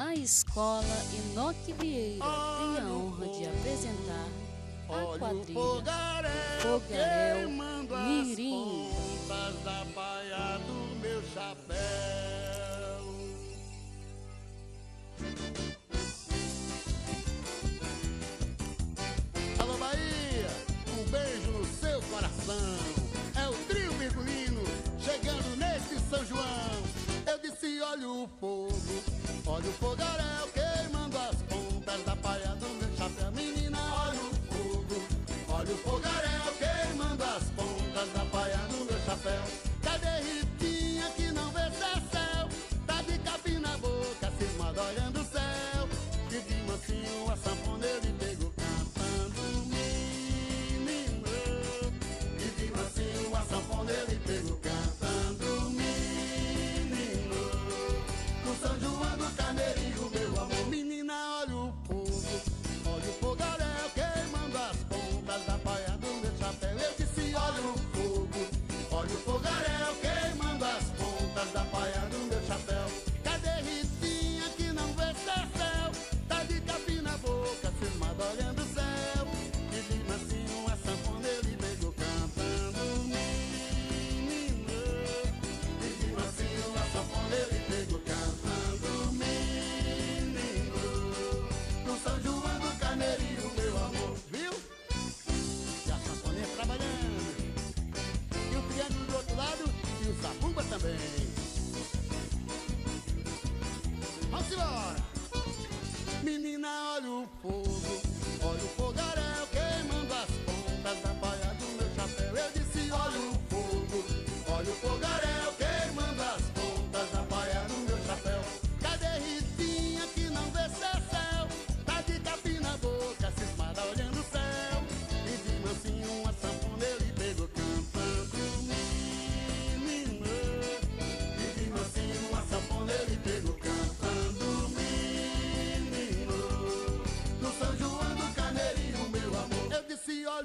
[0.00, 4.28] A Escola Enoque Vieira tem a honra de apresentar
[4.88, 5.58] a quadrilha
[6.62, 8.92] Fogaréu, Mirim.
[9.64, 11.87] Da baia do meu chapéu.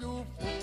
[0.00, 0.61] you.